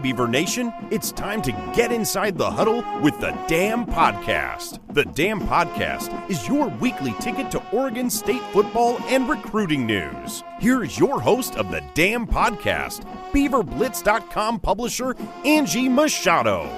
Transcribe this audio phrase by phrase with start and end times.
[0.00, 4.80] Beaver Nation, it's time to get inside the huddle with the Dam Podcast.
[4.94, 10.44] The Dam Podcast is your weekly ticket to Oregon State football and recruiting news.
[10.58, 16.70] Here's your host of the Dam Podcast, BeaverBlitz.com publisher Angie Machado.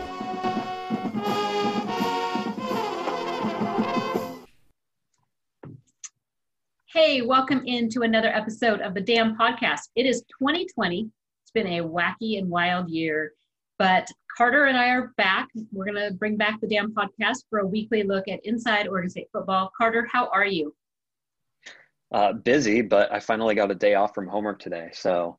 [6.86, 9.90] Hey, welcome into another episode of the Dam Podcast.
[9.94, 11.12] It is 2020
[11.54, 13.32] been a wacky and wild year.
[13.78, 15.48] But Carter and I are back.
[15.72, 19.10] We're going to bring back the Dam podcast for a weekly look at inside Oregon
[19.10, 19.70] State football.
[19.76, 20.74] Carter, how are you?
[22.12, 24.90] Uh, busy, but I finally got a day off from homework today.
[24.92, 25.38] So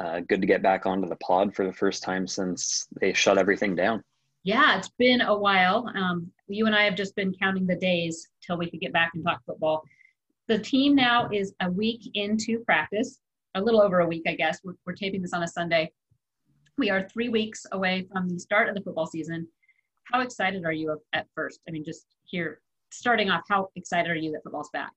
[0.00, 3.38] uh, good to get back onto the pod for the first time since they shut
[3.38, 4.02] everything down.
[4.44, 5.90] Yeah, it's been a while.
[5.94, 9.12] Um, you and I have just been counting the days till we could get back
[9.14, 9.82] and talk football.
[10.46, 13.20] The team now is a week into practice
[13.54, 14.60] a little over a week, I guess.
[14.64, 15.90] We're, we're taping this on a Sunday.
[16.76, 19.48] We are three weeks away from the start of the football season.
[20.12, 21.60] How excited are you at first?
[21.68, 24.92] I mean, just here, starting off, how excited are you that football's back?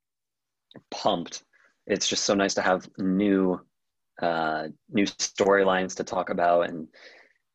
[0.92, 1.44] Pumped.
[1.88, 3.60] It's just so nice to have new,
[4.22, 6.88] uh, new storylines to talk about, and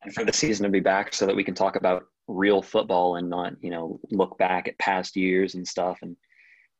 [0.02, 3.16] and for the season to be back, so that we can talk about real football
[3.16, 5.98] and not, you know, look back at past years and stuff.
[6.02, 6.16] And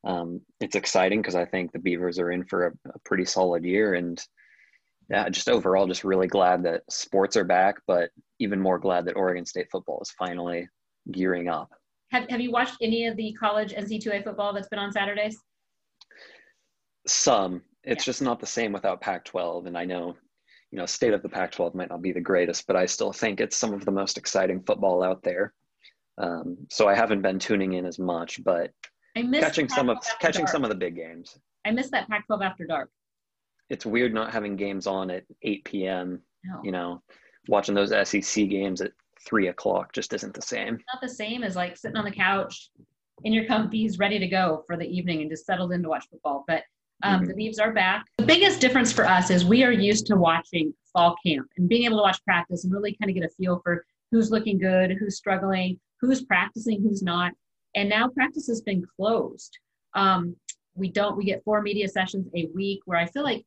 [0.06, 3.64] um, it's exciting because I think the Beavers are in for a, a, pretty solid
[3.64, 3.94] year.
[3.94, 4.22] And
[5.10, 9.16] yeah, just overall, just really glad that sports are back, but even more glad that
[9.16, 10.68] Oregon State football is finally
[11.10, 11.70] gearing up.
[12.12, 15.38] Have, have you watched any of the college NC2A football that's been on Saturdays?
[17.08, 17.62] Some.
[17.82, 18.10] It's yeah.
[18.10, 19.66] just not the same without Pac 12.
[19.66, 20.14] And I know,
[20.70, 23.12] you know, state of the Pac 12 might not be the greatest, but I still
[23.12, 25.52] think it's some of the most exciting football out there.
[26.18, 28.70] Um, so I haven't been tuning in as much, but
[29.16, 30.52] I miss catching some of catching dark.
[30.52, 31.38] some of the big games.
[31.64, 32.90] I miss that Pac-12 after dark.
[33.70, 36.22] It's weird not having games on at 8 p.m.
[36.44, 36.60] No.
[36.62, 37.02] You know,
[37.48, 38.92] watching those SEC games at
[39.26, 40.74] three o'clock just isn't the same.
[40.74, 42.70] It's not the same as like sitting on the couch
[43.24, 46.04] in your comfies, ready to go for the evening and just settled in to watch
[46.10, 46.44] football.
[46.46, 46.62] But
[47.02, 47.28] um, mm-hmm.
[47.28, 48.06] the Beavs are back.
[48.18, 51.84] The biggest difference for us is we are used to watching fall camp and being
[51.84, 54.92] able to watch practice and really kind of get a feel for who's looking good,
[54.92, 57.32] who's struggling, who's practicing, who's not
[57.76, 59.56] and now practice has been closed.
[59.94, 60.34] Um,
[60.74, 61.16] we don't.
[61.16, 63.44] We get four media sessions a week where I feel like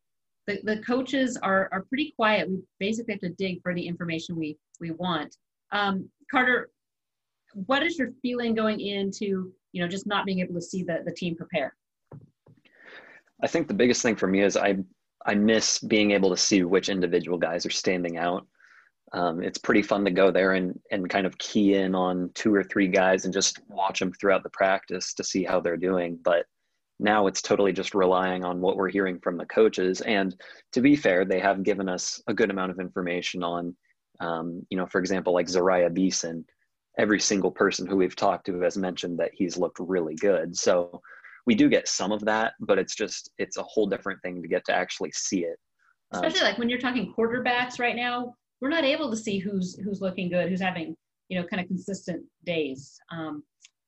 [0.47, 2.49] the, the coaches are are pretty quiet.
[2.49, 5.35] We basically have to dig for the information we we want.
[5.71, 6.69] Um, Carter,
[7.53, 11.01] what is your feeling going into you know just not being able to see the
[11.05, 11.75] the team prepare?
[13.41, 14.77] I think the biggest thing for me is I
[15.25, 18.47] I miss being able to see which individual guys are standing out
[19.13, 22.53] um, it's pretty fun to go there and, and kind of key in on two
[22.53, 26.19] or three guys and just watch them throughout the practice to see how they're doing.
[26.23, 26.45] But
[26.99, 30.01] now it's totally just relying on what we're hearing from the coaches.
[30.01, 30.35] And
[30.73, 33.75] to be fair, they have given us a good amount of information on,
[34.19, 36.45] um, you know, for example, like Zeriah Beason.
[36.97, 40.55] Every single person who we've talked to has mentioned that he's looked really good.
[40.57, 41.01] So
[41.45, 44.47] we do get some of that, but it's just it's a whole different thing to
[44.47, 45.57] get to actually see it.
[46.11, 49.77] Especially um, like when you're talking quarterbacks right now, we're not able to see who's
[49.79, 50.95] who's looking good, who's having
[51.29, 52.99] you know kind of consistent days.
[53.11, 53.43] Um,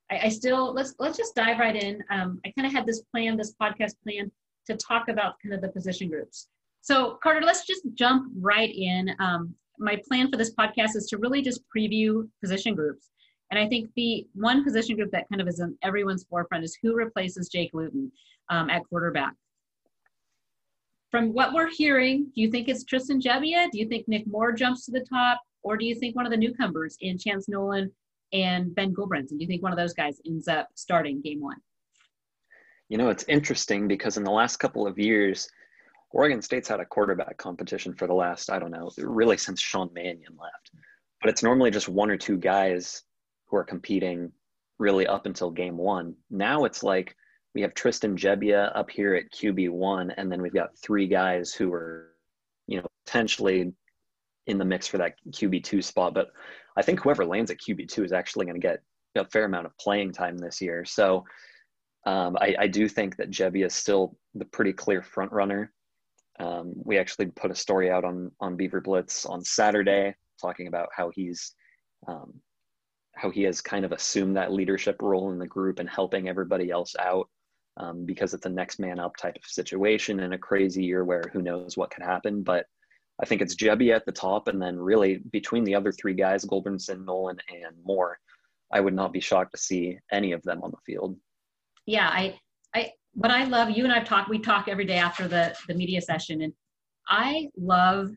[0.10, 2.04] I, I still let's let's just dive right in.
[2.10, 4.32] Um, I kind of had this plan, this podcast plan,
[4.68, 6.48] to talk about kind of the position groups.
[6.82, 9.16] So Carter, let's just jump right in.
[9.20, 13.10] Um, my plan for this podcast is to really just preview position groups.
[13.50, 16.78] And I think the one position group that kind of is in everyone's forefront is
[16.82, 18.12] who replaces Jake Luton
[18.50, 19.34] um, at quarterback
[21.12, 23.70] from what we're hearing, do you think it's Tristan Gebbia?
[23.70, 25.42] Do you think Nick Moore jumps to the top?
[25.62, 27.92] Or do you think one of the newcomers in Chance Nolan
[28.32, 29.38] and Ben Gulbranson?
[29.38, 31.58] Do you think one of those guys ends up starting game one?
[32.88, 35.50] You know, it's interesting because in the last couple of years,
[36.12, 39.90] Oregon State's had a quarterback competition for the last, I don't know, really since Sean
[39.94, 40.72] Mannion left.
[41.22, 43.04] But it's normally just one or two guys
[43.48, 44.32] who are competing
[44.80, 46.16] really up until game one.
[46.30, 47.16] Now it's like
[47.54, 51.54] we have Tristan Gebbia up here at QB one, and then we've got three guys
[51.54, 52.12] who are,
[52.68, 53.74] you know, potentially
[54.48, 56.14] in the mix for that QB two spot.
[56.14, 56.28] But
[56.78, 58.82] I think whoever lands at QB two is actually going to get
[59.16, 60.86] a fair amount of playing time this year.
[60.86, 61.26] So
[62.06, 65.72] um, I, I, do think that Gebbia is still the pretty clear front runner.
[66.40, 70.90] Um, we actually put a story out on on Beaver Blitz on Saturday talking about
[70.96, 71.54] how he's
[72.08, 72.34] um,
[73.14, 76.72] how he has kind of assumed that leadership role in the group and helping everybody
[76.72, 77.30] else out
[77.78, 81.24] um, because it's a next man up type of situation in a crazy year where
[81.32, 82.44] who knows what could happen.
[82.44, 82.66] But
[83.22, 86.46] I think it's Jebby at the top, and then really between the other three guys,
[86.46, 88.18] Gulbranson, Nolan, and Moore,
[88.74, 91.18] I would not be shocked to see any of them on the field.
[91.86, 92.40] Yeah, I,
[92.74, 95.74] I, what I love, you and I've talked, we talk every day after the the
[95.74, 96.54] media session, and
[97.10, 98.12] I love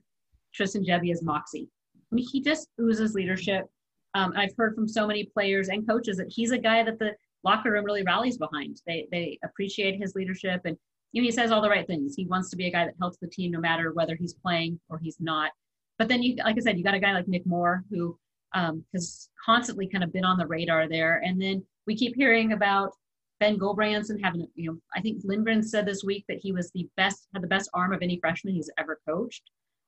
[0.54, 1.68] Tristan Gebbia's moxie.
[1.96, 3.66] I mean, he just oozes leadership.
[4.14, 7.12] Um, I've heard from so many players and coaches that he's a guy that the
[7.44, 8.80] locker room really rallies behind.
[8.86, 10.76] They they appreciate his leadership, and
[11.12, 12.14] you know, he says all the right things.
[12.16, 14.80] He wants to be a guy that helps the team no matter whether he's playing
[14.88, 15.52] or he's not.
[15.98, 18.18] But then you, like I said, you got a guy like Nick Moore who
[18.54, 21.22] um, has constantly kind of been on the radar there.
[21.24, 22.92] And then we keep hearing about
[23.40, 26.88] Ben Gulbranson having, you know, I think Lindgren said this week that he was the
[26.96, 29.42] best, had the best arm of any freshman he's ever coached.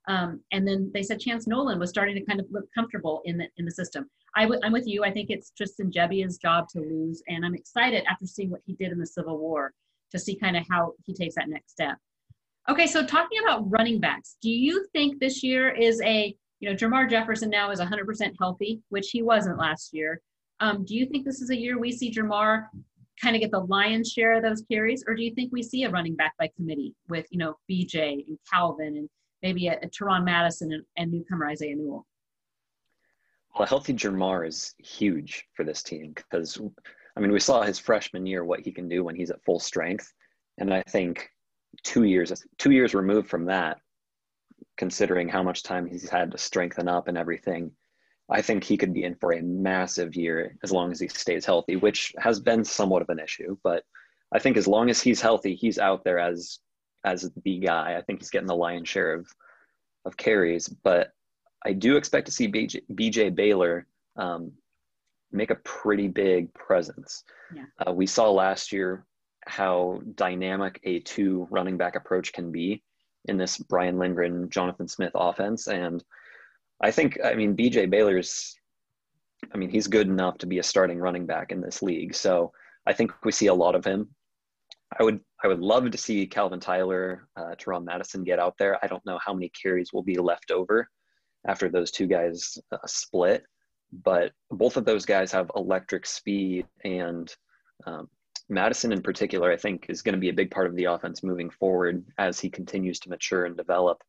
[0.09, 3.37] Um, and then they said Chance Nolan was starting to kind of look comfortable in
[3.37, 4.09] the in the system.
[4.37, 5.05] i w- I'm with you.
[5.05, 8.75] I think it's Tristan Gebbia's job to lose, and I'm excited after seeing what he
[8.75, 9.73] did in the Civil War
[10.13, 11.97] to see kind of how he takes that next step.
[12.69, 16.77] Okay, so talking about running backs, do you think this year is a you know
[16.77, 20.21] Jermar Jefferson now is 100% healthy, which he wasn't last year.
[20.61, 22.67] Um, do you think this is a year we see Jermar
[23.21, 25.85] kind of get the lion's share of those carries, or do you think we see
[25.85, 29.09] a running back by committee with you know BJ and Calvin and
[29.43, 32.07] maybe a, a Teron Madison and, and newcomer Isaiah Newell?
[33.55, 36.61] Well, a healthy Jermar is huge for this team because,
[37.17, 39.59] I mean, we saw his freshman year what he can do when he's at full
[39.59, 40.13] strength,
[40.59, 41.29] and I think
[41.83, 43.79] two years two years removed from that,
[44.77, 47.71] considering how much time he's had to strengthen up and everything,
[48.29, 51.45] I think he could be in for a massive year as long as he stays
[51.45, 53.57] healthy, which has been somewhat of an issue.
[53.63, 53.85] But
[54.35, 56.59] I think as long as he's healthy, he's out there as
[57.07, 57.97] as the guy.
[57.97, 59.27] I think he's getting the lion's share of
[60.05, 60.69] of carries.
[60.69, 61.13] But
[61.65, 63.87] I do expect to see BJ, BJ Baylor
[64.17, 64.53] um,
[65.33, 67.25] make a pretty big presence.
[67.55, 67.65] Yeah.
[67.87, 69.05] Uh, we saw last year
[69.47, 72.83] how dynamic a two running back approach can be
[73.27, 75.67] in this Brian Lindgren, Jonathan Smith offense.
[75.67, 76.03] And
[76.83, 78.57] I think, I mean, BJ Baylor's,
[79.53, 82.15] I mean, he's good enough to be a starting running back in this league.
[82.15, 82.53] So
[82.87, 84.09] I think we see a lot of him.
[84.99, 88.83] I would, I would love to see Calvin Tyler, uh, Teron Madison get out there.
[88.83, 90.89] I don't know how many carries will be left over
[91.47, 93.45] after those two guys uh, split,
[94.05, 97.35] but both of those guys have electric speed and
[97.87, 98.09] um,
[98.49, 101.23] Madison in particular, I think, is going to be a big part of the offense
[101.23, 104.03] moving forward as he continues to mature and develop.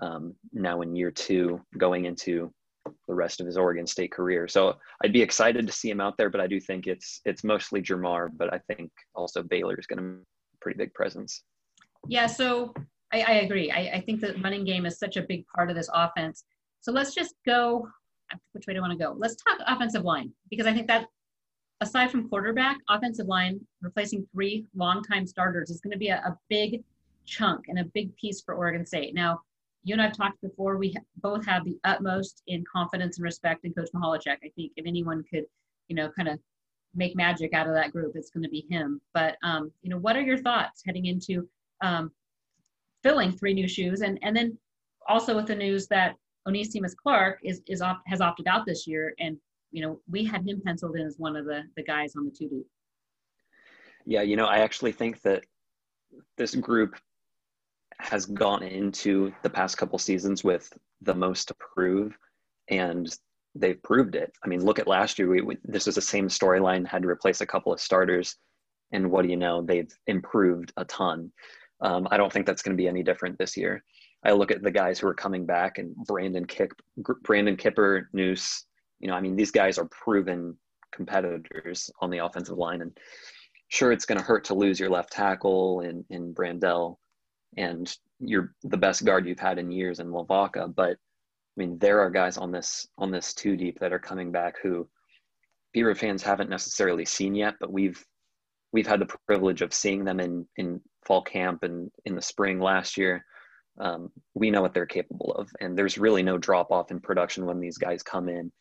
[0.00, 2.52] Um, now in year two, going into
[3.06, 4.48] the rest of his Oregon State career.
[4.48, 7.44] So I'd be excited to see him out there, but I do think it's it's
[7.44, 10.26] mostly Jermar, but I think also Baylor is going to
[10.62, 11.42] pretty big presence.
[12.08, 12.72] Yeah, so
[13.12, 13.70] I, I agree.
[13.70, 16.44] I, I think the running game is such a big part of this offense.
[16.80, 17.88] So let's just go.
[18.52, 19.14] Which way do I want to go?
[19.18, 21.06] Let's talk offensive line because I think that
[21.82, 26.38] aside from quarterback, offensive line replacing three longtime starters is going to be a, a,
[26.48, 26.82] big
[27.26, 29.14] chunk and a big piece for Oregon State.
[29.14, 29.40] Now,
[29.84, 30.78] you and I've talked before.
[30.78, 34.38] We both have the utmost in confidence and respect in Coach Michalczik.
[34.44, 35.44] I think if anyone could,
[35.88, 36.38] you know, kind of
[36.94, 39.00] make magic out of that group, it's going to be him.
[39.14, 41.48] But um, you know, what are your thoughts heading into
[41.80, 42.10] um,
[43.02, 44.56] filling three new shoes, and and then
[45.08, 46.16] also with the news that
[46.46, 49.36] Onesimus Clark is is op- has opted out this year, and
[49.70, 52.30] you know, we had him penciled in as one of the the guys on the
[52.30, 52.66] two deep.
[54.04, 55.44] Yeah, you know, I actually think that
[56.36, 56.96] this group
[57.98, 60.72] has gone into the past couple seasons with
[61.02, 62.16] the most to prove,
[62.68, 63.16] and
[63.54, 64.32] they've proved it.
[64.44, 65.28] I mean, look at last year.
[65.28, 66.86] We, we this was the same storyline.
[66.86, 68.36] Had to replace a couple of starters,
[68.92, 69.62] and what do you know?
[69.62, 71.32] They've improved a ton.
[71.80, 73.82] Um, I don't think that's going to be any different this year.
[74.24, 76.72] I look at the guys who are coming back, and Brandon Kipp,
[77.22, 78.64] Brandon Kipper, Nous,
[79.00, 80.56] you know, I mean, these guys are proven
[80.92, 82.96] competitors on the offensive line, and
[83.68, 86.96] sure, it's going to hurt to lose your left tackle in in Brandel,
[87.56, 90.72] and you're the best guard you've had in years in Lavaka.
[90.72, 90.96] But
[91.56, 94.56] I mean, there are guys on this on this two deep that are coming back
[94.62, 94.88] who
[95.72, 98.02] Beaver fans haven't necessarily seen yet, but we've
[98.72, 102.60] we've had the privilege of seeing them in in fall camp and in the spring
[102.60, 103.24] last year.
[103.80, 107.46] Um, we know what they're capable of, and there's really no drop off in production
[107.46, 108.52] when these guys come in.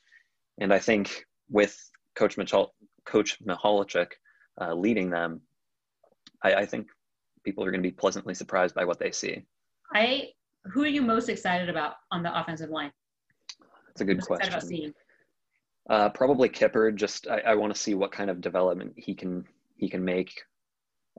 [0.60, 1.77] And I think with
[2.15, 2.74] Coach Michal,
[3.05, 4.12] Coach Michalczik
[4.60, 5.41] uh, leading them,
[6.43, 6.88] I, I think
[7.43, 9.43] people are going to be pleasantly surprised by what they see.
[9.93, 10.29] I
[10.65, 12.91] who are you most excited about on the offensive line?
[13.88, 14.94] That's a good question.
[15.89, 16.91] Uh, probably Kipper.
[16.91, 19.46] Just I, I want to see what kind of development he can
[19.77, 20.41] he can make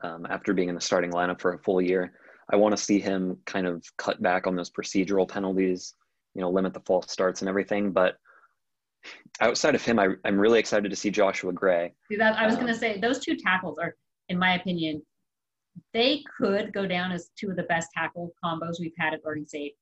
[0.03, 2.13] um, after being in the starting lineup for a full year.
[2.51, 5.95] I want to see him kind of cut back on those procedural penalties,
[6.35, 7.93] you know, limit the false starts and everything.
[7.93, 8.17] But
[9.41, 11.93] outside of him, I, am really excited to see Joshua Gray.
[12.11, 13.97] See that I was um, going to say those two tackles are,
[14.29, 15.03] in my opinion,
[15.93, 19.47] they could go down as two of the best tackle combos we've had at Oregon
[19.47, 19.75] State,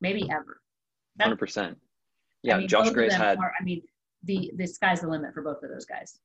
[0.00, 0.60] maybe ever.
[1.20, 1.76] Hundred percent.
[2.42, 3.38] Yeah, I mean, Josh Gray's had.
[3.38, 3.82] Are, I mean,
[4.24, 6.18] the the sky's the limit for both of those guys.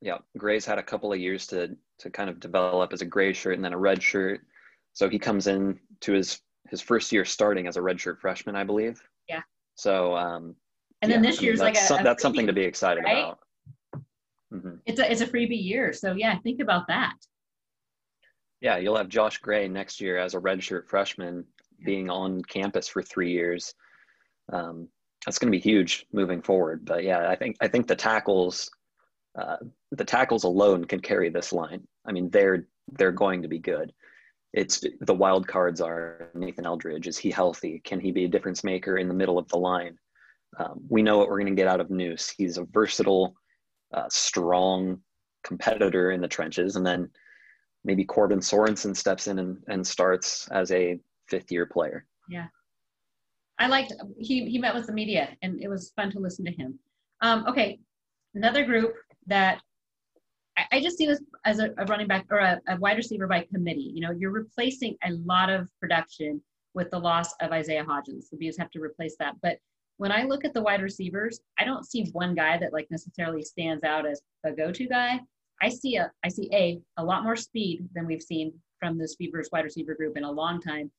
[0.00, 3.32] Yeah, Gray's had a couple of years to to kind of develop as a gray
[3.32, 4.40] shirt and then a red shirt.
[4.92, 8.64] So he comes in to his his first year starting as a redshirt freshman, I
[8.64, 9.00] believe.
[9.28, 9.42] Yeah.
[9.76, 10.54] So um,
[11.02, 13.18] And then this year's like a, some, a that's something to be excited right?
[13.18, 13.38] about.
[14.52, 14.78] Mhm.
[14.86, 15.92] It's a it's a freebie year.
[15.92, 17.14] So yeah, think about that.
[18.60, 21.44] Yeah, you'll have Josh Gray next year as a redshirt freshman
[21.84, 23.74] being on campus for three years.
[24.52, 24.88] Um,
[25.24, 26.84] that's going to be huge moving forward.
[26.84, 28.70] But yeah, I think I think the tackles,
[29.38, 29.56] uh,
[29.90, 31.86] the tackles alone can carry this line.
[32.06, 33.92] I mean, they're they're going to be good.
[34.52, 37.08] It's the wild cards are Nathan Eldridge.
[37.08, 37.80] Is he healthy?
[37.84, 39.98] Can he be a difference maker in the middle of the line?
[40.58, 42.32] Um, we know what we're going to get out of Nous.
[42.38, 43.34] He's a versatile,
[43.92, 45.00] uh, strong
[45.44, 47.10] competitor in the trenches, and then
[47.86, 52.04] maybe Corbin Sorensen steps in and, and starts as a fifth year player.
[52.28, 52.46] Yeah.
[53.58, 56.50] I liked he he met with the media and it was fun to listen to
[56.50, 56.78] him.
[57.22, 57.78] Um, okay,
[58.34, 58.92] another group
[59.28, 59.62] that
[60.58, 63.26] I, I just see this as a, a running back or a, a wide receiver
[63.26, 63.92] by committee.
[63.94, 66.42] You know, you're replacing a lot of production
[66.74, 68.28] with the loss of Isaiah Hodgins.
[68.30, 69.36] The Bees have to replace that.
[69.42, 69.56] But
[69.96, 73.42] when I look at the wide receivers, I don't see one guy that like necessarily
[73.42, 75.20] stands out as a go-to guy.
[75.62, 79.16] I see a I see a a lot more speed than we've seen from this
[79.16, 80.90] Beavers wide receiver group in a long time.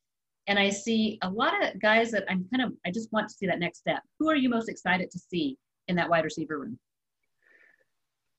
[0.48, 3.36] And I see a lot of guys that I'm kind of I just want to
[3.36, 4.02] see that next step.
[4.20, 6.80] Who are you most excited to see in that wide receiver room?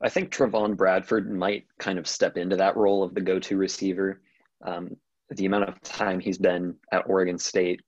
[0.01, 4.21] I think Trevon Bradford might kind of step into that role of the go-to receiver.
[4.65, 4.97] Um,
[5.31, 7.81] the amount of time he's been at Oregon State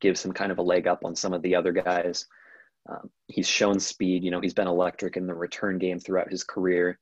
[0.00, 2.26] gives him kind of a leg up on some of the other guys.
[2.88, 4.24] Um, he's shown speed.
[4.24, 6.98] You know, he's been electric in the return game throughout his career.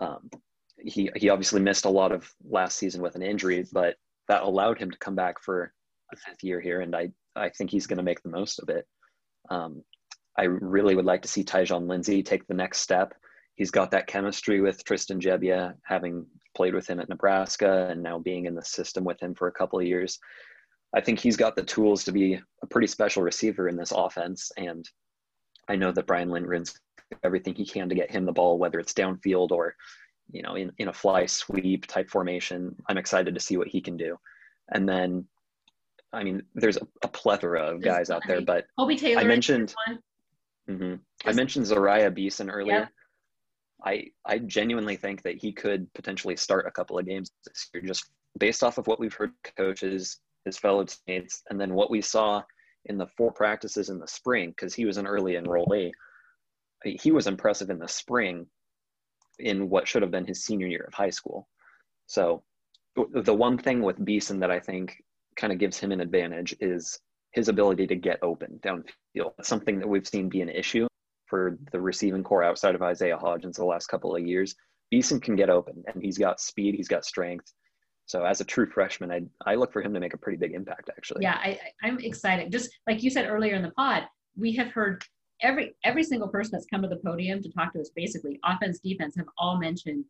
[0.00, 0.30] Um,
[0.78, 3.96] he he obviously missed a lot of last season with an injury, but
[4.28, 5.72] that allowed him to come back for
[6.12, 8.68] a fifth year here, and I I think he's going to make the most of
[8.68, 8.86] it.
[9.50, 9.82] Um,
[10.38, 13.14] I really would like to see Tyjon Lindsey take the next step.
[13.56, 16.26] He's got that chemistry with Tristan Gebbia, having
[16.56, 19.52] played with him at Nebraska and now being in the system with him for a
[19.52, 20.18] couple of years.
[20.94, 24.50] I think he's got the tools to be a pretty special receiver in this offense.
[24.56, 24.88] And
[25.70, 26.78] I know that Brian Lindgren's
[27.22, 29.76] everything he can to get him the ball, whether it's downfield or,
[30.32, 32.74] you know, in, in a fly sweep type formation.
[32.88, 34.16] I'm excited to see what he can do.
[34.72, 35.24] And then,
[36.12, 39.20] I mean, there's a, a plethora of There's guys out there, but Taylor.
[39.20, 39.98] I mentioned, one.
[40.78, 42.90] hmm I mentioned Zeriah Beason earlier.
[43.84, 47.82] I I genuinely think that he could potentially start a couple of games this year,
[47.84, 52.00] just based off of what we've heard coaches, his fellow teammates, and then what we
[52.00, 52.42] saw
[52.86, 55.90] in the four practices in the spring, because he was an early enrollee.
[56.84, 58.46] He was impressive in the spring,
[59.38, 61.48] in what should have been his senior year of high school.
[62.06, 62.42] So,
[62.96, 64.96] the one thing with Beason that I think
[65.36, 66.98] kind of gives him an advantage is
[67.32, 69.32] his ability to get open downfield.
[69.42, 70.88] Something that we've seen be an issue
[71.26, 74.54] for the receiving corps outside of Isaiah Hodgins the last couple of years.
[74.90, 77.52] Beason can get open and he's got speed, he's got strength.
[78.10, 80.52] So as a true freshman, I I look for him to make a pretty big
[80.52, 81.22] impact actually.
[81.22, 82.50] Yeah, I, I'm excited.
[82.50, 84.02] Just like you said earlier in the pod,
[84.36, 85.04] we have heard
[85.42, 88.80] every every single person that's come to the podium to talk to us, basically offense,
[88.80, 90.04] defense, have all mentioned,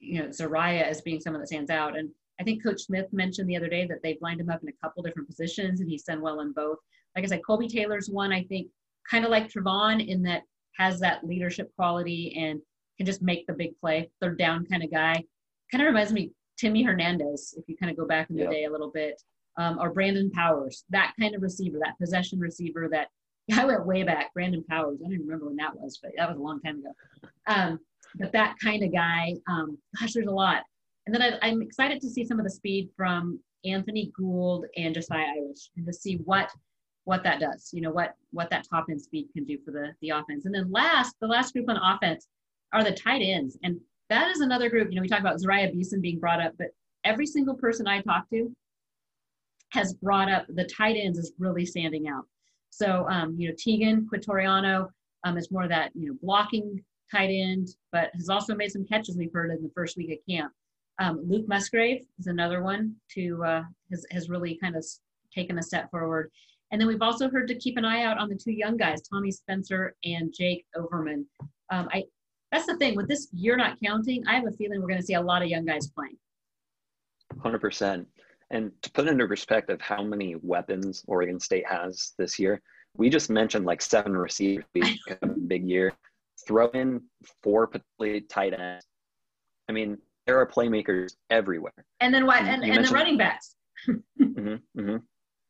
[0.00, 1.98] you know, Zeriah as being someone that stands out.
[1.98, 2.08] And
[2.40, 4.82] I think Coach Smith mentioned the other day that they've lined him up in a
[4.82, 6.78] couple different positions, and he's done well in both.
[7.14, 8.68] Like I said, Colby Taylor's one I think
[9.10, 10.44] kind of like Trevon in that
[10.78, 12.58] has that leadership quality and
[12.96, 15.22] can just make the big play, third down kind of guy.
[15.70, 18.50] Kind of reminds me Timmy Hernandez, if you kind of go back in the Yep.
[18.50, 19.20] day a little bit,
[19.56, 23.08] um, or Brandon Powers, that kind of receiver, that possession receiver that
[23.52, 24.32] I went way back.
[24.32, 26.78] Brandon Powers, I don't even remember when that was, but that was a long time
[26.78, 26.92] ago.
[27.46, 27.78] Um,
[28.16, 30.62] but that kind of guy, um, gosh, there's a lot.
[31.06, 34.94] And then I, I'm excited to see some of the speed from Anthony Gould and
[34.94, 36.50] Josiah Irish, and to see what
[37.04, 37.70] what that does.
[37.72, 40.46] You know what what that top end speed can do for the the offense.
[40.46, 42.26] And then last, the last group on offense
[42.72, 43.78] are the tight ends, and
[44.10, 44.88] that is another group.
[44.90, 46.68] You know, we talk about Zeriah Beason being brought up, but
[47.04, 48.52] every single person I talk to
[49.70, 52.24] has brought up the tight ends is really standing out.
[52.70, 54.88] So, um, you know, Teagan Quitoriano
[55.24, 58.86] um, is more of that, you know, blocking tight end, but has also made some
[58.86, 60.52] catches we've heard in the first week of camp.
[60.98, 64.84] Um, Luke Musgrave is another one to uh, has, has really kind of
[65.34, 66.30] taken a step forward.
[66.70, 69.02] And then we've also heard to keep an eye out on the two young guys,
[69.02, 71.26] Tommy Spencer and Jake Overman.
[71.70, 72.04] Um, I
[72.54, 74.24] that's the thing with this year not counting.
[74.28, 76.16] I have a feeling we're going to see a lot of young guys playing.
[77.40, 78.06] Hundred percent.
[78.50, 82.62] And to put it into perspective how many weapons Oregon State has this year,
[82.96, 85.92] we just mentioned like seven receivers, we have a big year.
[86.46, 87.00] Throw in
[87.42, 88.84] four potentially tight ends.
[89.68, 91.72] I mean, there are playmakers everywhere.
[92.00, 92.42] And then what?
[92.42, 93.56] You- And, and the running backs.
[94.18, 94.96] hmm hmm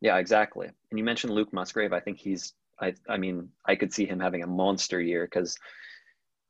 [0.00, 0.68] Yeah, exactly.
[0.90, 1.92] And you mentioned Luke Musgrave.
[1.92, 2.54] I think he's.
[2.80, 2.94] I.
[3.11, 5.54] I mean, I could see him having a monster year because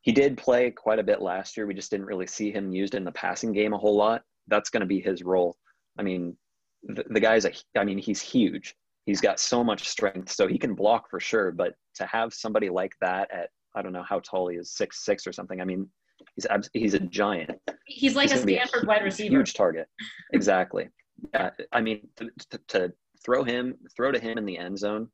[0.05, 1.67] he did play quite a bit last year.
[1.67, 4.23] We just didn't really see him used in the passing game a whole lot.
[4.49, 5.57] That's going to be his role.
[5.99, 6.37] I mean,
[6.83, 7.53] the, the guy's a.
[7.77, 8.75] I mean, he's huge.
[9.07, 11.53] He's got so much strength, so he can block for sure.
[11.53, 15.07] But to have somebody like that at I don't know how tall he is, six
[15.07, 15.63] six or something.
[15.63, 15.89] I mean,
[16.37, 17.53] he's he's a giant.
[17.87, 19.37] He's like he's a Stanford a wide receiver.
[19.37, 19.89] Huge target.
[20.35, 20.91] Exactly.
[21.33, 22.93] yeah, I mean, to, to, to
[23.25, 25.09] throw him, throw to him in the end zone,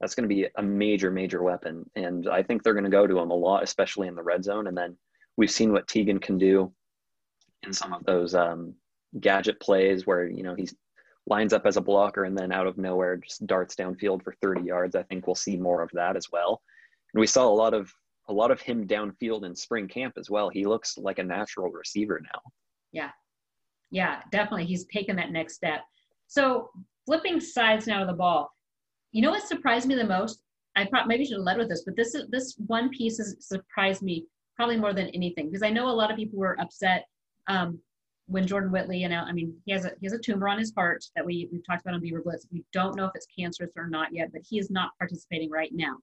[0.00, 1.88] that's going to be a major, major weapon.
[1.96, 4.44] And I think they're going to go to him a lot, especially in the red
[4.44, 4.66] zone.
[4.66, 4.96] And then
[5.36, 6.72] we've seen what Teagan can do
[7.64, 8.74] in some of those um,
[9.20, 10.68] gadget plays where, you know, he
[11.26, 14.62] lines up as a blocker and then out of nowhere just darts downfield for 30
[14.62, 14.94] yards.
[14.94, 16.62] I think we'll see more of that as well.
[17.12, 17.92] And we saw a lot of
[18.28, 20.50] a lot of him downfield in spring camp as well.
[20.50, 22.40] He looks like a natural receiver now.
[22.92, 23.10] Yeah.
[23.90, 24.66] Yeah, definitely.
[24.66, 25.80] He's taken that next step.
[26.26, 26.68] So
[27.06, 28.50] flipping sides now of the ball,
[29.12, 30.40] you know what surprised me the most?
[30.76, 33.36] I probably maybe should have led with this, but this is this one piece has
[33.40, 37.06] surprised me probably more than anything because I know a lot of people were upset
[37.48, 37.78] um,
[38.26, 40.72] when Jordan Whitley, know, I mean, he has a he has a tumor on his
[40.76, 42.46] heart that we we've talked about on Beaver Blitz.
[42.52, 45.70] We don't know if it's cancerous or not yet, but he is not participating right
[45.72, 45.96] now.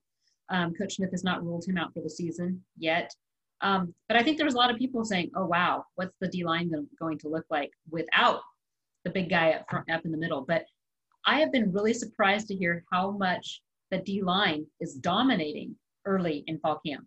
[0.48, 3.14] Um, Coach Smith has not ruled him out for the season yet.
[3.62, 6.28] Um, but I think there was a lot of people saying, "Oh wow, what's the
[6.28, 8.40] D line going to look like without
[9.04, 10.66] the big guy up front, up in the middle?" But
[11.26, 16.44] I have been really surprised to hear how much the D line is dominating early
[16.46, 17.06] in fall camp.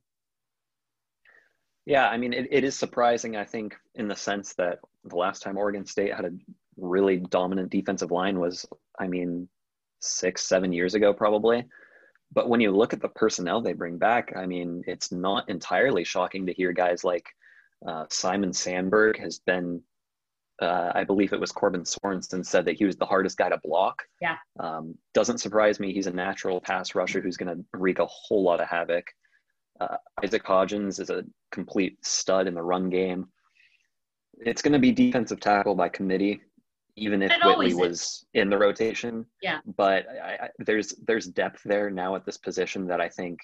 [1.86, 5.42] Yeah, I mean, it, it is surprising, I think, in the sense that the last
[5.42, 6.32] time Oregon State had a
[6.78, 8.66] really dominant defensive line was,
[9.00, 9.48] I mean,
[10.00, 11.66] six, seven years ago, probably.
[12.32, 16.04] But when you look at the personnel they bring back, I mean, it's not entirely
[16.04, 17.26] shocking to hear guys like
[17.88, 19.82] uh, Simon Sandberg has been
[20.62, 23.60] uh, I believe it was Corbin Sorensen said that he was the hardest guy to
[23.64, 24.04] block.
[24.22, 24.36] Yeah.
[24.60, 25.94] Um, doesn't surprise me.
[25.94, 29.06] He's a natural pass rusher who's going to wreak a whole lot of havoc.
[29.80, 33.28] Uh, Isaac Hodgins is a complete stud in the run game.
[34.40, 36.42] It's going to be defensive tackle by committee,
[36.96, 39.26] even if it Whitley was in the rotation.
[39.42, 39.60] Yeah.
[39.78, 43.40] But I, I, there's there's depth there now at this position that I think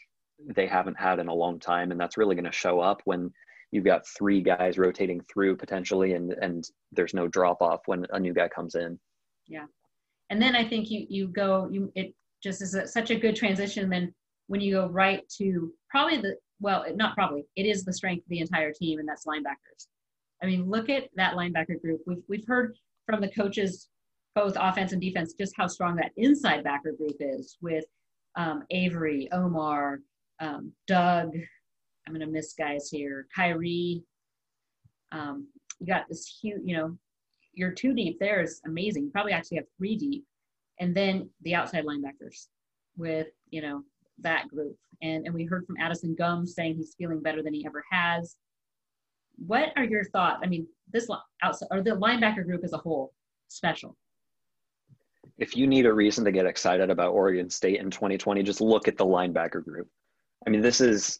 [0.55, 3.31] they haven't had in a long time, and that's really going to show up when
[3.75, 8.19] you've got three guys rotating through potentially and and there's no drop off when a
[8.19, 8.97] new guy comes in.
[9.47, 9.65] Yeah.
[10.29, 13.35] And then i think you you go you it just is a, such a good
[13.35, 14.13] transition then
[14.47, 18.29] when you go right to probably the well not probably it is the strength of
[18.29, 19.87] the entire team and that's linebackers.
[20.41, 22.01] I mean look at that linebacker group.
[22.07, 23.89] We've, we've heard from the coaches
[24.35, 27.85] both offense and defense just how strong that inside backer group is with
[28.35, 29.99] um, avery omar
[30.39, 31.31] um, doug
[32.07, 33.27] I'm going to miss guys here.
[33.35, 34.03] Kyrie,
[35.11, 35.47] um,
[35.79, 36.97] you got this huge, you know,
[37.53, 39.05] your two deep there is amazing.
[39.05, 40.25] You probably actually have three deep.
[40.79, 42.47] And then the outside linebackers
[42.97, 43.83] with, you know,
[44.19, 44.75] that group.
[45.01, 48.35] And, and we heard from Addison Gumbs saying he's feeling better than he ever has.
[49.37, 50.41] What are your thoughts?
[50.43, 51.09] I mean, this
[51.41, 53.13] outside or the linebacker group as a whole,
[53.47, 53.97] special.
[55.37, 58.87] If you need a reason to get excited about Oregon State in 2020, just look
[58.87, 59.87] at the linebacker group.
[60.47, 61.19] I mean, this is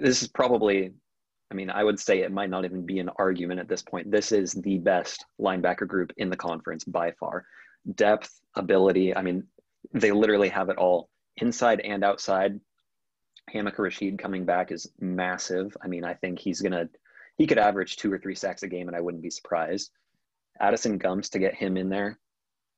[0.00, 0.92] this is probably
[1.50, 4.10] I mean, I would say it might not even be an argument at this point.
[4.10, 7.46] This is the best linebacker group in the conference by far.
[7.94, 9.44] Depth, ability, I mean,
[9.92, 12.58] they literally have it all inside and outside.
[13.52, 15.76] Hamilcar Rashed coming back is massive.
[15.80, 16.88] I mean, I think he's going to,
[17.36, 19.92] he could average two or three sacks a game and I wouldn't be surprised.
[20.60, 22.18] Addison Gumbs to get him in there,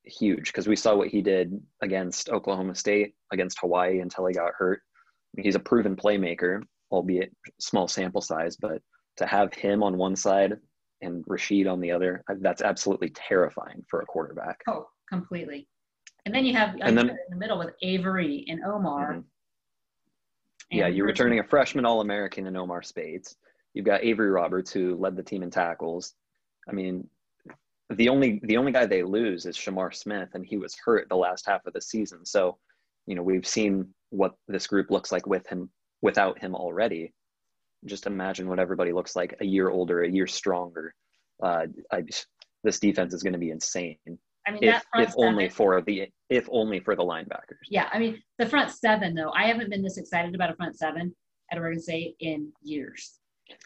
[0.03, 4.53] huge, because we saw what he did against Oklahoma State, against Hawaii until he got
[4.55, 4.81] hurt.
[5.37, 8.81] He's a proven playmaker albeit small sample size, but
[9.17, 10.57] to have him on one side
[11.01, 14.61] and Rashed on the other, that's absolutely terrifying for a quarterback.
[14.67, 15.67] Oh, completely.
[16.25, 19.11] And then you have and then, in the middle with Avery and Omar.
[19.11, 19.19] Mm-hmm.
[20.71, 23.35] And yeah, you're returning a freshman All American in Omar Speights.
[23.73, 26.15] You've got Avery Roberts, who led the team in tackles.
[26.67, 27.07] I mean,
[27.91, 31.15] the only the only guy they lose is Shamar Smith, and he was hurt the
[31.15, 32.25] last half of the season.
[32.25, 32.57] So,
[33.05, 35.69] you know, we've seen what this group looks like with him
[36.01, 37.13] without him already.
[37.85, 40.93] Just imagine what everybody looks like a year older, a year stronger.
[41.41, 42.03] Uh, I,
[42.63, 43.97] this defense is going to be insane.
[44.47, 47.59] I mean, if, if only for the if only for the linebackers.
[47.69, 49.31] Yeah, I mean, the front seven though.
[49.31, 51.13] I haven't been this excited about a front seven
[51.51, 53.19] at Oregon State in years.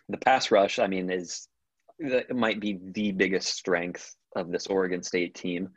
[0.10, 1.48] The pass rush, I mean, is
[2.00, 5.70] it might be the biggest strength of this Oregon State team.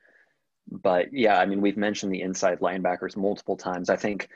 [0.71, 3.91] But yeah, I mean, we've mentioned the inside linebackers multiple times.
[3.91, 4.29] I think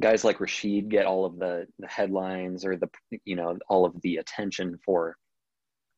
[0.00, 2.88] guys like Rashed get all of the, the headlines or the
[3.24, 5.16] you know all of the attention for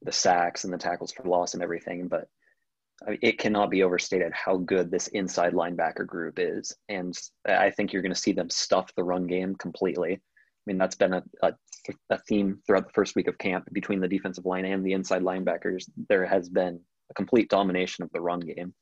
[0.02, 2.28] the sacks and the tackles for loss and everything, but
[3.20, 8.02] it cannot be overstated how good this inside linebacker group is, and I think you're
[8.02, 10.12] going to see them stuff the run game completely.
[10.14, 11.52] I mean that's been a, a,
[12.11, 15.22] a theme throughout the first week of camp between the defensive line and the inside
[15.22, 15.85] linebackers.
[16.09, 16.80] There has been
[17.11, 18.74] a complete domination of the run game.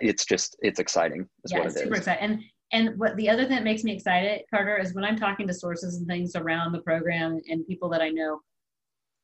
[0.00, 1.28] it's just it's exciting.
[1.44, 2.00] Is yeah, what it super is.
[2.00, 2.24] exciting.
[2.24, 2.42] And
[2.74, 5.54] and what the other thing that makes me excited, Carter, is when I'm talking to
[5.54, 8.40] sources and things around the program and people that I know,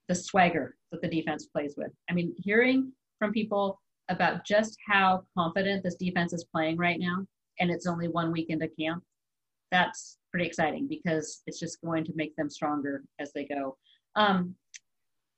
[0.07, 1.91] the swagger that the defense plays with.
[2.09, 7.27] I mean, hearing from people about just how confident this defense is playing right now,
[7.59, 9.03] and it's only one week into camp,
[9.73, 13.77] that's pretty exciting because it's just going to make them stronger as they go.
[14.15, 14.55] Um,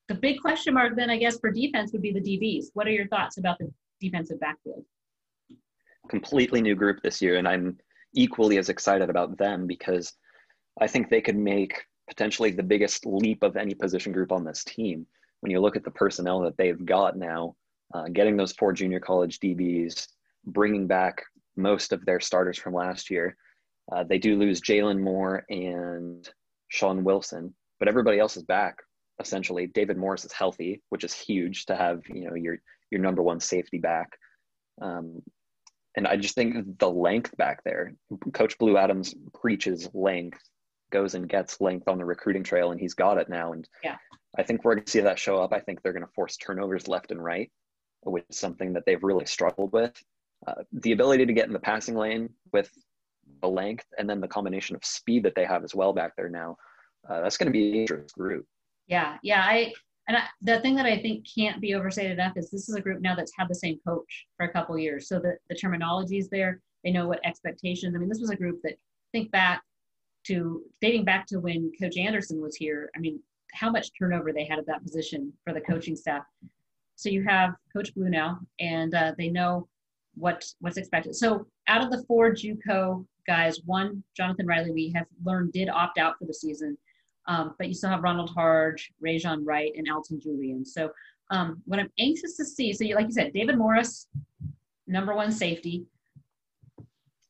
[0.09, 2.67] the big question mark then, I guess, for defense would be the DBs.
[2.75, 3.73] What are your thoughts about the
[4.03, 4.85] defensive backfield?
[6.11, 7.79] Completely new group this year, and I'm
[8.15, 10.13] equally as excited about them because
[10.81, 14.65] I think they could make potentially the biggest leap of any position group on this
[14.65, 15.07] team.
[15.41, 17.57] When you look at the personnel that they've got now,
[17.95, 20.09] uh, getting those four junior college DBs,
[20.45, 21.23] bringing back
[21.57, 23.37] most of their starters from last year.
[23.91, 26.29] Uh, they do lose Jalen Moore and
[26.69, 28.77] Sean Wilson, but everybody else is back.
[29.21, 32.59] Essentially, David Morris is healthy, which is huge to have you know your
[32.91, 34.17] your number one safety back.
[34.81, 35.23] Um,
[35.97, 37.95] and I just think the length back there,
[38.33, 40.41] Coach Blue Adams preaches length,
[40.91, 43.53] goes and gets length on the recruiting trail, and he's got it now.
[43.53, 43.97] And yeah.
[44.39, 45.53] I think we're going to see that show up.
[45.53, 47.51] I think they're going to force turnovers left and right,
[48.03, 49.93] which is something that they've really struggled with.
[50.47, 52.71] Uh, the ability to get in the passing lane with
[53.43, 56.29] the length and then the combination of speed that they have as well back there
[56.29, 56.57] now,
[57.09, 58.47] uh, that's going to be a dangerous group.
[58.87, 59.43] Yeah, yeah.
[59.43, 59.73] I
[60.09, 62.81] and I, the thing that I think can't be overstated enough is this is a
[62.81, 66.19] group now that's had the same coach for a couple years, so the the terminology
[66.19, 66.61] is there.
[66.85, 67.95] They know what expectations.
[67.95, 68.75] I mean, this was a group that
[69.13, 69.63] think back
[70.25, 72.91] to dating back to when Coach Anderson was here.
[72.97, 73.21] I mean,
[73.53, 76.25] how much turnover they had at that position for the coaching staff.
[76.97, 79.69] So you have Coach Blue now, and uh, they know
[80.15, 81.15] what what's expected.
[81.15, 85.99] So out of the four JUCO guys, one Jonathan Riley we have learned did opt
[85.99, 86.77] out for the season,
[87.27, 90.65] um, but you still have Ronald Hardge, Rejzohn Wright, and Alton Julian.
[90.65, 90.91] So
[91.31, 94.09] um, what I'm anxious to see, so you, like you said, David Morris,
[94.87, 95.87] number one safety.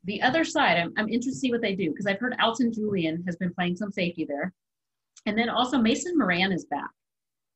[0.04, 2.72] The other side, I'm, I'm interested to see what they do because I've heard Alton
[2.72, 4.52] Julian has been playing some safety there.
[5.26, 6.90] And then also Mason Moran is back.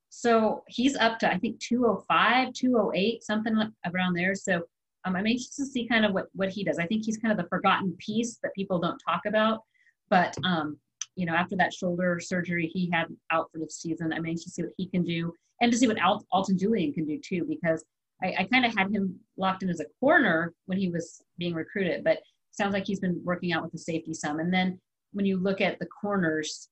[0.09, 4.33] So he's up to, I think, 205, 208, something around there.
[4.35, 4.61] So
[5.03, 6.79] um, I'm anxious to see kind of what, what he does.
[6.79, 9.63] I think he's kind of the forgotten piece that people don't talk about.
[10.09, 10.77] But, um,
[11.17, 14.51] you know, after that shoulder surgery he had out for the season, I'm anxious to
[14.51, 17.45] see what he can do and to see what Al- Alton Julian can do too,
[17.49, 17.83] because
[18.23, 21.53] I, I kind of had him locked in as a corner when he was being
[21.53, 22.19] recruited, but
[22.51, 24.39] sounds like he's been working out with the safety some.
[24.39, 24.79] And then
[25.13, 26.69] when you look at the corners,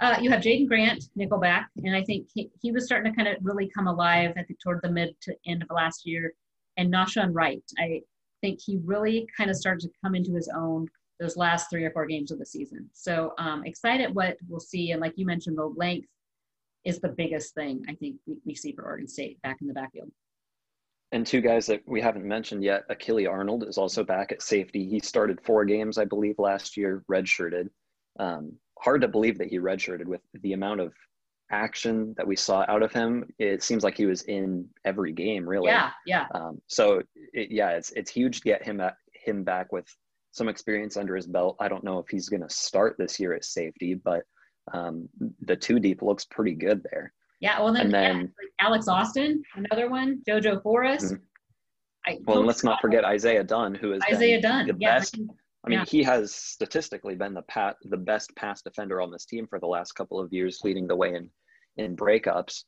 [0.00, 3.28] uh, you have Jaydon Grant, nickelback, and I think he, he was starting to kind
[3.28, 4.32] of really come alive.
[4.36, 6.34] I think toward the mid to end of last year,
[6.76, 7.62] and Nahshon Wright.
[7.78, 8.02] I
[8.42, 10.86] think he really kind of started to come into his own
[11.18, 12.88] those last three or four games of the season.
[12.92, 14.92] So um, excited what we'll see.
[14.92, 16.08] And like you mentioned, the length
[16.84, 19.74] is the biggest thing I think we, we see for Oregon State back in the
[19.74, 20.10] backfield.
[21.12, 24.88] And two guys that we haven't mentioned yet, Akili Arnold is also back at safety.
[24.88, 27.68] He started four games, I believe, last year, redshirted.
[28.18, 30.92] Um, hard to believe that he redshirted with the amount of
[31.50, 33.24] action that we saw out of him.
[33.38, 35.68] It seems like he was in every game, really.
[35.68, 36.26] Yeah, yeah.
[36.34, 39.86] Um, so it, yeah, it's it's huge to get him at, him back with
[40.36, 41.56] some experience under his belt.
[41.60, 44.22] I don't know if he's going to start this year at safety, but
[44.72, 45.08] um,
[45.42, 47.12] the two deep looks pretty good there.
[47.40, 51.14] Yeah, well then, and then yeah, like Alex Austin, another one, JoJo Forrest.
[51.14, 51.22] Mm-hmm.
[52.06, 55.16] I, well, let's not forget Isaiah Dunn, who is Isaiah Dunn, the yeah, best.
[55.64, 55.84] I mean, yeah.
[55.88, 59.66] he has statistically been the pat, the best pass defender on this team for the
[59.66, 61.28] last couple of years, leading the way in
[61.76, 62.64] in breakups.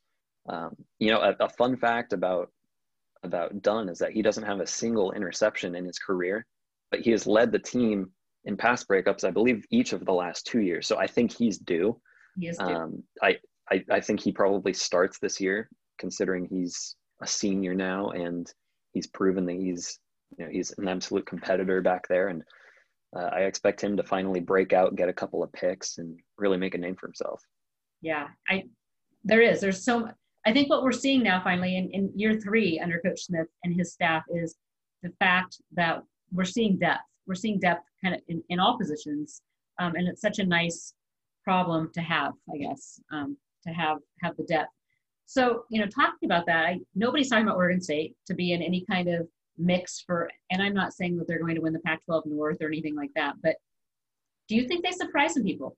[0.47, 2.51] Um, you know, a, a, fun fact about
[3.23, 6.45] about Dunn is that he doesn't have a single interception in his career,
[6.91, 8.11] but he has led the team
[8.45, 10.87] in pass breakups, I believe, each of the last two years.
[10.87, 11.99] So I think he's due.
[12.39, 12.65] He is due.
[12.65, 13.37] Um, I,
[13.71, 18.51] I I think he probably starts this year, considering he's a senior now and
[18.93, 19.99] he's proven that he's
[20.37, 22.43] you know he's an absolute competitor back there and
[23.15, 26.57] uh, I expect him to finally break out, get a couple of picks, and really
[26.57, 27.41] make a name for himself.
[28.01, 28.65] Yeah, I
[29.23, 29.61] there is.
[29.61, 30.09] There's so.
[30.45, 33.75] I think what we're seeing now, finally, in, in year three under Coach Smith and
[33.75, 34.55] his staff, is
[35.03, 37.01] the fact that we're seeing depth.
[37.27, 39.41] We're seeing depth kind of in, in all positions,
[39.79, 40.93] um, and it's such a nice
[41.43, 44.71] problem to have, I guess, um, to have have the depth.
[45.25, 48.63] So, you know, talking about that, I, nobody's talking about Oregon State to be in
[48.63, 49.27] any kind of
[49.59, 52.57] mix for, and I'm not saying that they're going to win the Pac 12 North
[52.61, 53.55] or anything like that, but
[54.47, 55.77] do you think they surprise some people?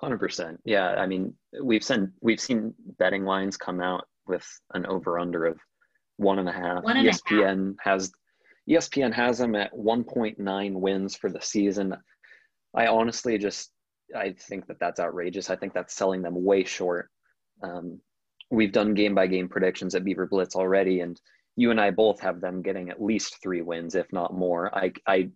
[0.00, 0.60] Hundred percent.
[0.64, 5.46] Yeah, I mean, we've seen we've seen betting lines come out with an over under
[5.46, 5.58] of
[6.18, 6.82] one and a half.
[6.82, 8.00] One and ESPN a half.
[8.00, 8.12] has
[8.68, 11.94] ESPN has them at one point nine wins for the season.
[12.74, 13.70] I honestly just
[14.14, 15.50] I think that that's outrageous.
[15.50, 17.10] I think that's selling them way short.
[17.62, 18.00] Um,
[18.50, 21.20] we've done game by game predictions at Beaver Blitz already, and
[21.56, 24.74] you and I both have them getting at least three wins, if not more.
[24.76, 25.30] I I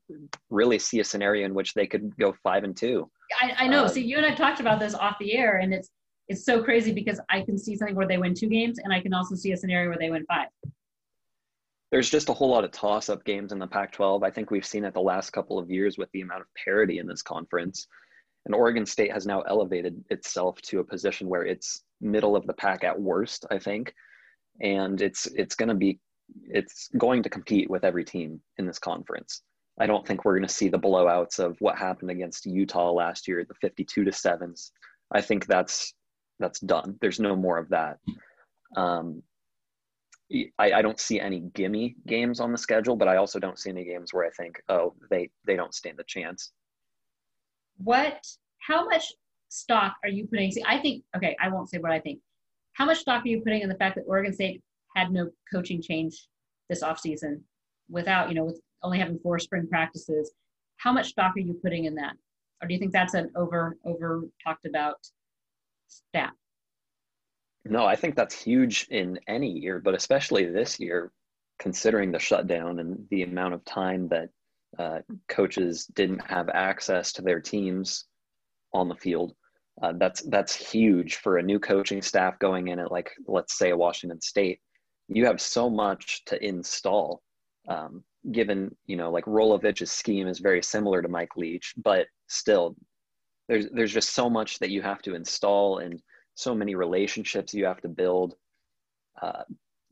[0.50, 3.10] really see a scenario in which they could go five and two.
[3.40, 3.84] I, I know.
[3.84, 5.90] Um, See, you and I talked about this off the air, and it's
[6.28, 9.00] it's so crazy because I can see something where they win two games, and I
[9.00, 10.48] can also see a scenario where they win five.
[11.90, 14.22] There's just a whole lot of toss-up games in the Pac-12.
[14.22, 16.98] I think we've seen it the last couple of years with the amount of parity
[16.98, 17.86] in this conference.
[18.46, 22.54] And Oregon State has now elevated itself to a position where it's middle of the
[22.54, 23.92] pack at worst, I think.
[24.60, 25.98] And it's it's going to be
[26.44, 29.42] it's going to compete with every team in this conference.
[29.80, 33.26] I don't think we're going to see the blowouts of what happened against Utah last
[33.26, 34.72] year, the 52 to sevens.
[35.12, 35.94] I think that's
[36.38, 36.96] that's done.
[37.00, 37.98] There's no more of that.
[38.76, 39.22] Um,
[40.58, 43.70] I, I, don't see any gimme games on the schedule, but I also don't see
[43.70, 46.52] any games where I think, oh, they they don't stand a chance.
[47.78, 48.24] What?
[48.58, 49.12] How much
[49.48, 50.52] stock are you putting?
[50.52, 51.36] See, I think okay.
[51.42, 52.20] I won't say what I think.
[52.74, 54.62] How much stock are you putting in the fact that Oregon State
[54.94, 56.28] had no coaching change
[56.68, 57.40] this offseason
[57.88, 60.32] without, you know, with only having four spring practices?
[60.76, 62.14] How much stock are you putting in that?
[62.62, 64.96] Or do you think that's an over over talked about
[65.88, 66.32] stat?
[67.64, 71.12] No, I think that's huge in any year, but especially this year,
[71.58, 74.30] considering the shutdown and the amount of time that
[74.78, 78.06] uh, coaches didn't have access to their teams
[78.72, 79.34] on the field.
[79.82, 83.72] Uh, that's that's huge for a new coaching staff going in at like let's say
[83.72, 84.60] Washington State.
[85.08, 87.22] You have so much to install.
[87.68, 92.76] Um, given you know like Rolovich's scheme is very similar to Mike Leach, but still,
[93.48, 96.00] there's there's just so much that you have to install and
[96.40, 98.34] so many relationships you have to build.
[99.20, 99.42] Uh,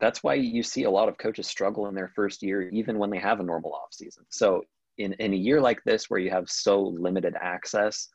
[0.00, 3.10] that's why you see a lot of coaches struggle in their first year, even when
[3.10, 4.24] they have a normal off season.
[4.30, 4.62] So
[4.96, 8.08] in, in a year like this, where you have so limited access,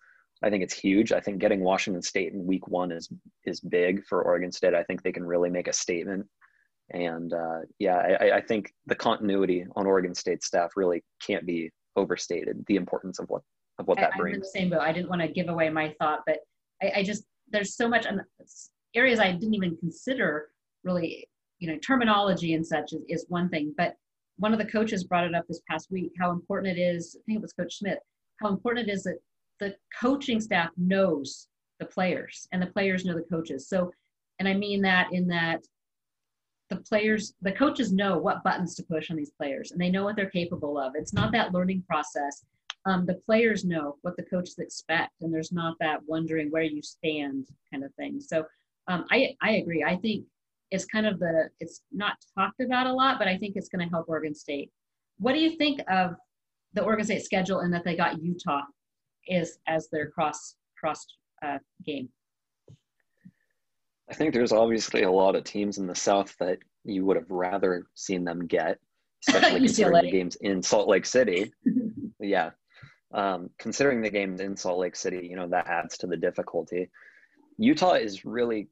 [0.43, 1.11] I think it's huge.
[1.11, 3.09] I think getting Washington State in week one is,
[3.45, 4.73] is big for Oregon State.
[4.73, 6.25] I think they can really make a statement.
[6.91, 11.71] And uh, yeah, I, I think the continuity on Oregon State staff really can't be
[11.95, 12.63] overstated.
[12.67, 13.41] The importance of what
[13.79, 14.35] of what that I, brings.
[14.35, 14.81] I'm in the same boat.
[14.81, 16.39] I didn't want to give away my thought, but
[16.81, 18.05] I, I just there's so much
[18.95, 20.49] areas I didn't even consider
[20.83, 21.27] really
[21.59, 23.95] you know terminology and such is, is one thing but
[24.37, 27.21] one of the coaches brought it up this past week how important it is i
[27.25, 27.99] think it was coach smith
[28.41, 29.17] how important it is that
[29.59, 31.47] the coaching staff knows
[31.79, 33.67] the players and the players know the coaches.
[33.67, 33.91] So
[34.39, 35.61] and i mean that in that
[36.69, 40.03] the players the coaches know what buttons to push on these players and they know
[40.03, 40.93] what they're capable of.
[40.95, 42.43] It's not that learning process
[42.85, 46.81] um, the players know what the coaches expect and there's not that wondering where you
[46.81, 48.43] stand kind of thing so
[48.87, 50.25] um, I, I agree i think
[50.73, 53.87] it's kind of the it's not talked about a lot, but I think it's going
[53.87, 54.71] to help Oregon State.
[55.19, 56.15] What do you think of
[56.73, 58.63] the Oregon State schedule and that they got Utah
[59.27, 61.05] is as their cross cross
[61.45, 62.09] uh, game?
[64.09, 67.29] I think there's obviously a lot of teams in the South that you would have
[67.29, 68.79] rather seen them get,
[69.27, 71.53] especially considering the games in Salt Lake City.
[72.19, 72.49] yeah,
[73.13, 76.89] um, considering the games in Salt Lake City, you know that adds to the difficulty.
[77.57, 78.69] Utah is really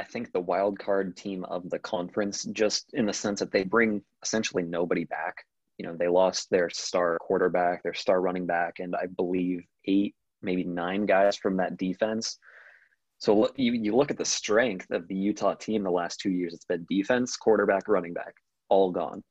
[0.00, 3.64] I think, the wild card team of the conference, just in the sense that they
[3.64, 5.44] bring essentially nobody back.
[5.76, 10.14] You know, they lost their star quarterback, their star running back, and I believe eight,
[10.40, 12.38] maybe nine guys from that defense.
[13.18, 16.54] So you, you look at the strength of the Utah team the last two years,
[16.54, 18.32] it's been defense, quarterback, running back,
[18.70, 19.22] all gone.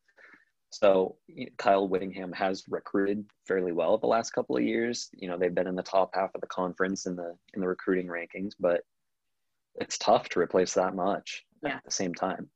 [0.71, 1.15] So
[1.57, 5.09] Kyle Whittingham has recruited fairly well the last couple of years.
[5.13, 7.67] You know, they've been in the top half of the conference in the in the
[7.67, 8.81] recruiting rankings, but
[9.75, 11.77] it's tough to replace that much yeah.
[11.77, 12.49] at the same time.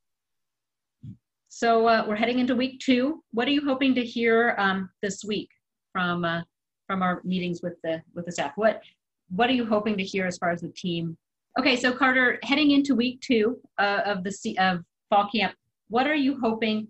[1.49, 3.23] So uh, we're heading into week two.
[3.32, 5.49] What are you hoping to hear um, this week
[5.91, 6.41] from uh,
[6.88, 8.54] from our meetings with the with the staff?
[8.56, 8.82] What
[9.30, 11.17] what are you hoping to hear as far as the team?
[11.60, 15.54] Okay, so Carter, heading into week two uh, of the of fall camp,
[15.89, 16.88] what are you hoping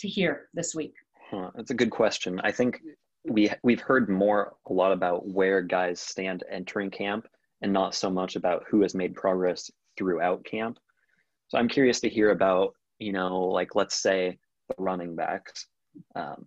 [0.00, 0.94] to hear this week?
[1.30, 2.40] Huh, that's a good question.
[2.44, 2.80] I think
[3.24, 7.26] we we've heard more a lot about where guys stand entering camp
[7.62, 10.78] and not so much about who has made progress throughout camp.
[11.48, 15.66] So I'm curious to hear about, you know, like let's say the running backs.
[16.14, 16.46] Um,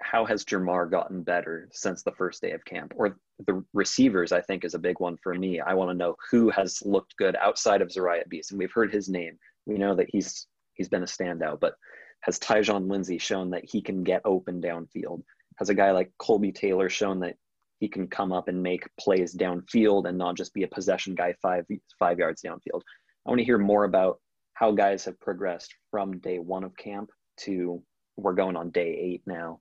[0.00, 2.94] how has Jermar gotten better since the first day of camp?
[2.96, 5.60] Or the receivers, I think, is a big one for me.
[5.60, 8.92] I want to know who has looked good outside of Zariah Beast, and we've heard
[8.92, 9.38] his name.
[9.66, 11.74] We know that he's he's been a standout, but
[12.22, 15.22] has Tyjon Lindsey shown that he can get open downfield?
[15.56, 17.36] Has a guy like Colby Taylor shown that
[17.78, 21.34] he can come up and make plays downfield and not just be a possession guy
[21.42, 21.64] five
[21.98, 22.82] five yards downfield.
[23.26, 24.20] I want to hear more about
[24.54, 27.82] how guys have progressed from day one of camp to
[28.16, 29.58] we're going on day eight now.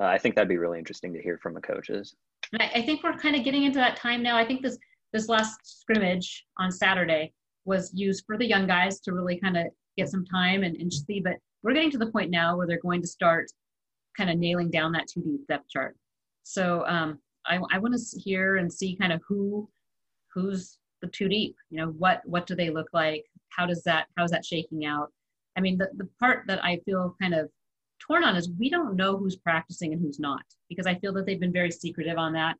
[0.00, 2.14] Uh, I think that'd be really interesting to hear from the coaches.
[2.58, 4.36] I think we're kind of getting into that time now.
[4.36, 4.78] I think this
[5.12, 7.32] this last scrimmage on Saturday
[7.64, 9.66] was used for the young guys to really kind of
[9.96, 11.20] get some time and, and see.
[11.20, 13.46] But we're getting to the point now where they're going to start
[14.16, 15.96] kind of nailing down that two deep depth chart.
[16.42, 19.68] So um, I, I want to hear and see kind of who
[20.32, 21.56] who's the two deep.
[21.70, 23.24] You know, what what do they look like?
[23.50, 25.12] How does that how is that shaking out?
[25.56, 27.50] I mean, the, the part that I feel kind of
[27.98, 31.26] torn on is we don't know who's practicing and who's not because I feel that
[31.26, 32.56] they've been very secretive on that.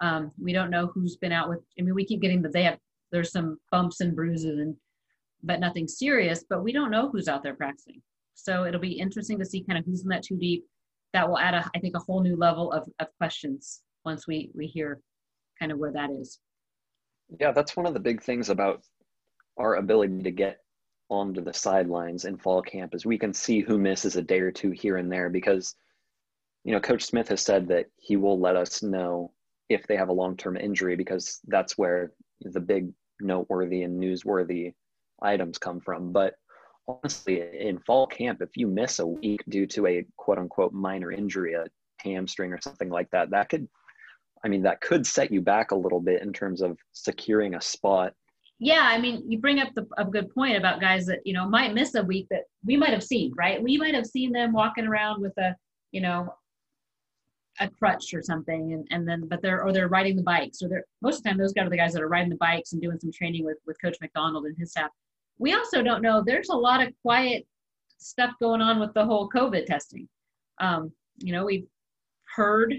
[0.00, 1.60] Um, we don't know who's been out with.
[1.78, 2.78] I mean, we keep getting that they have
[3.10, 4.76] there's some bumps and bruises and
[5.42, 6.44] but nothing serious.
[6.48, 8.02] But we don't know who's out there practicing.
[8.34, 10.64] So it'll be interesting to see kind of who's in that two deep.
[11.12, 14.50] That will add, a, I think, a whole new level of, of questions once we
[14.54, 15.00] we hear
[15.58, 16.38] kind of where that is.
[17.38, 18.82] Yeah, that's one of the big things about
[19.58, 20.58] our ability to get
[21.12, 24.50] onto the sidelines in fall camp is we can see who misses a day or
[24.50, 25.74] two here and there because
[26.64, 29.30] you know coach smith has said that he will let us know
[29.68, 32.90] if they have a long-term injury because that's where the big
[33.20, 34.72] noteworthy and newsworthy
[35.20, 36.34] items come from but
[36.88, 41.12] honestly in fall camp if you miss a week due to a quote unquote minor
[41.12, 41.64] injury a
[41.98, 43.68] hamstring or something like that that could
[44.44, 47.60] i mean that could set you back a little bit in terms of securing a
[47.60, 48.12] spot
[48.64, 51.48] yeah, I mean, you bring up the, a good point about guys that you know
[51.48, 53.60] might miss a week that we might have seen, right?
[53.60, 55.56] We might have seen them walking around with a,
[55.90, 56.32] you know,
[57.58, 60.68] a crutch or something, and and then but they're or they're riding the bikes, or
[60.68, 62.72] they're most of the time those guys are the guys that are riding the bikes
[62.72, 64.90] and doing some training with with Coach McDonald and his staff.
[65.42, 66.22] We also don't know.
[66.24, 67.44] There's a lot of quiet
[67.98, 70.08] stuff going on with the whole COVID testing.
[70.60, 71.66] Um, you know, we've
[72.36, 72.74] heard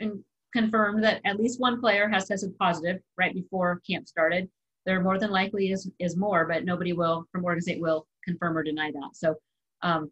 [0.00, 4.50] and confirmed that at least one player has tested positive right before camp started
[4.86, 8.58] there more than likely is is more, but nobody will from Oregon State will confirm
[8.58, 9.10] or deny that.
[9.14, 9.36] So,
[9.82, 10.10] um,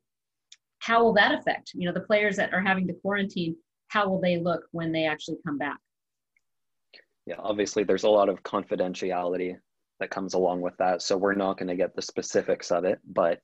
[0.79, 3.57] how will that affect you know the players that are having to quarantine?
[3.89, 5.79] How will they look when they actually come back?
[7.27, 9.57] Yeah, obviously there's a lot of confidentiality
[10.01, 12.99] that comes along with that, so we're not going to get the specifics of it,
[13.07, 13.41] but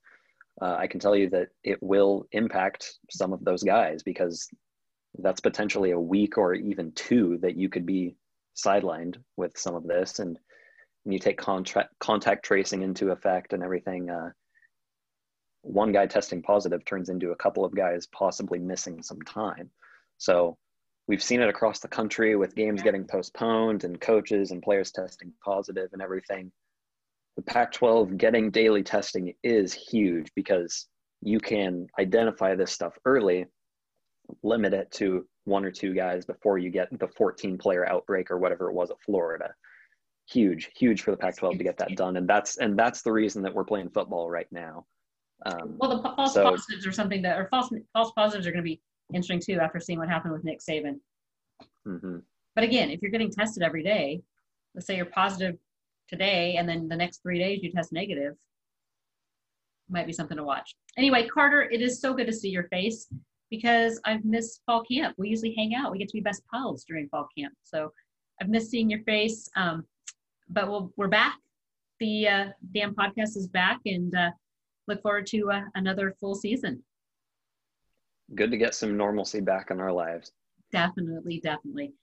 [0.61, 4.49] uh, I can tell you that it will impact some of those guys because
[5.19, 8.17] that's potentially a week or even two that you could be
[8.57, 10.39] sidelined with some of this and
[11.07, 14.31] and you take contact contact tracing into effect and everything, uh,
[15.63, 19.71] one guy testing positive turns into a couple of guys possibly missing some time.
[20.19, 20.59] So
[21.09, 25.33] we've seen it across the country with games getting postponed and coaches and players testing
[25.45, 26.51] positive and everything.
[27.37, 30.87] The Pac 12 getting daily testing is huge because
[31.23, 33.47] you can identify this stuff early,
[34.43, 38.39] limit it to one or two guys before you get the 14 player outbreak or
[38.39, 39.55] whatever it was at Florida
[40.29, 43.43] huge, huge for the Pac-12 to get that done, and that's and that's the reason
[43.43, 44.85] that we're playing football right now.
[45.45, 48.65] Um, well, the false so, positives are something that, or false false positives are going
[48.65, 48.81] to be
[49.13, 50.99] interesting too after seeing what happened with Nick Saban.
[51.87, 52.19] Mm-hmm.
[52.55, 54.23] But again, if you're getting tested every day,
[54.75, 55.57] let's say you're positive
[56.09, 58.35] today, and then the next three days you test negative,
[59.89, 60.75] might be something to watch.
[60.97, 63.07] Anyway, Carter, it is so good to see your face
[63.51, 65.15] because I've missed fall camp.
[65.19, 65.93] We usually hang out.
[65.93, 67.93] We get to be best pals during fall camp, so
[68.41, 69.49] I've missed seeing your face.
[69.57, 69.85] Um,
[70.49, 71.39] but we'll, we're back.
[72.01, 74.31] The uh, Dam podcast is back and uh,
[74.89, 76.83] look forward to uh, another full season.
[78.35, 80.33] Good to get some normalcy back in our lives.
[80.73, 81.95] Definitely, definitely.